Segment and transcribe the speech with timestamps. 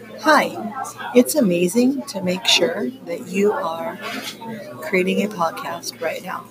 [0.00, 3.96] Hi, it's amazing to make sure that you are
[4.82, 6.46] creating a podcast right now.